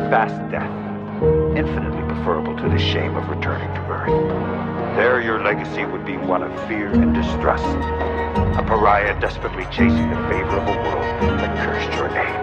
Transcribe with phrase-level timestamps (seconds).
[0.00, 0.70] last death,
[1.56, 4.96] infinitely preferable to the shame of returning to Earth.
[4.96, 10.16] There, your legacy would be one of fear and distrust, a pariah desperately chasing the
[10.28, 11.04] favor of a world
[11.40, 12.34] that cursed your name.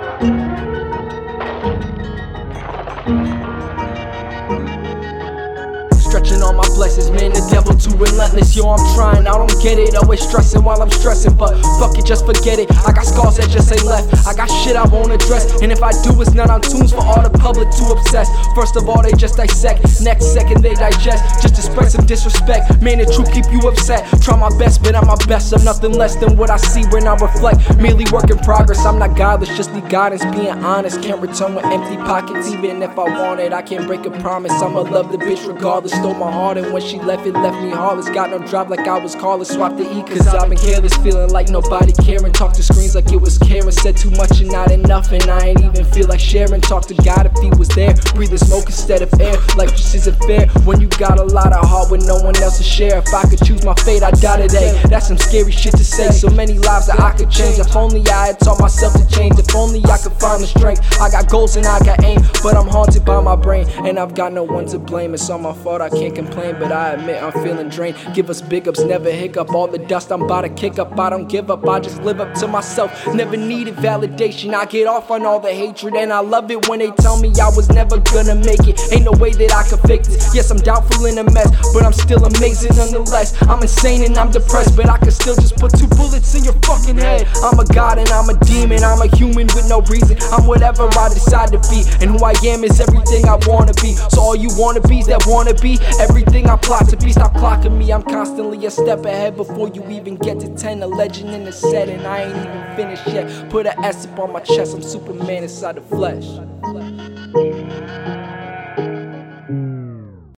[6.41, 8.55] Stretching all my blessings, man, the devil too relentless.
[8.55, 9.95] Yo, I'm trying, I don't get it.
[9.95, 12.71] Always stressing while I'm stressing, but fuck it, just forget it.
[12.87, 14.09] I got scars that just ain't left.
[14.25, 17.01] I got shit I won't address, and if I do, it's not on tunes for
[17.01, 18.27] all the public to obsess.
[18.55, 19.85] First of all, they just dissect.
[20.01, 21.41] Next second, they digest.
[21.41, 22.82] Just to spread some disrespect.
[22.82, 24.10] Man, the truth keep you upset.
[24.21, 25.54] Try my best, but I'm my best.
[25.54, 27.77] I'm nothing less than what I see when I reflect.
[27.77, 28.83] Merely work in progress.
[28.85, 30.25] I'm not godless, just need guidance.
[30.33, 32.49] Being honest, can't return with empty pockets.
[32.49, 34.53] Even if I want it, I can't break a promise.
[34.53, 37.69] I'ma love the bitch regardless stole my heart, and when she left, it left me
[37.69, 38.09] heartless.
[38.09, 39.49] Got no drive like I was carless.
[39.49, 40.95] Swap the E, cause I've been careless.
[40.97, 42.33] Feeling like nobody caring.
[42.33, 43.71] Talk to screens like it was caring.
[43.71, 46.61] Said too much and not enough, and I ain't even feel like sharing.
[46.61, 47.93] Talk to God if He was there.
[48.15, 49.38] Breathing smoke instead of air.
[49.55, 52.57] Life just isn't fair when you got a lot of heart with no one else
[52.57, 52.97] to share.
[52.99, 54.81] If I could choose my fate, I'd die today.
[54.89, 56.09] That's some scary shit to say.
[56.11, 57.59] So many lives that I could change.
[57.59, 59.38] If only I had taught myself to change.
[59.38, 59.81] If only
[60.22, 60.81] find the strength.
[61.02, 64.14] I got goals and I got aim, but I'm haunted by my brain, and I've
[64.14, 65.13] got no one to blame.
[65.16, 65.81] It's all my fault.
[65.81, 67.97] I can't complain, but I admit I'm feeling drained.
[68.13, 69.52] Give us big ups, never hiccup.
[69.53, 70.97] All the dust I'm about to kick up.
[71.00, 72.91] I don't give up, I just live up to myself.
[73.13, 74.53] Never needed validation.
[74.53, 77.30] I get off on all the hatred, and I love it when they tell me
[77.41, 78.80] I was never gonna make it.
[78.91, 80.35] Ain't no way that I could fake this.
[80.35, 83.41] Yes, I'm doubtful in a mess, but I'm still amazing nonetheless.
[83.44, 86.53] I'm insane and I'm depressed, but I can still just put two bullets in your
[86.61, 87.28] fucking head.
[87.44, 88.83] I'm a god and I'm a demon.
[88.83, 90.10] I'm a human with no reason.
[90.31, 93.95] I'm whatever I decide to be, and who I am is everything I wanna be.
[94.09, 97.77] So all you wanna wannabes that wanna be everything I plot to be, stop clocking
[97.77, 97.91] me.
[97.91, 100.81] I'm constantly a step ahead before you even get to 10.
[100.83, 103.49] A legend in the setting, I ain't even finished yet.
[103.49, 106.25] Put an S up on my chest, I'm Superman inside the flesh.